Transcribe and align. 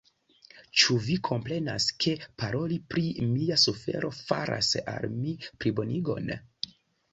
Ĉu 0.83 0.95
vi 1.07 1.17
komprenas, 1.27 1.85
ke 2.05 2.13
paroli 2.43 2.79
pri 2.95 3.05
mia 3.35 3.59
sufero 3.67 4.13
faras 4.23 4.73
al 4.97 5.09
mi 5.21 5.37
plibonigon? 5.47 6.37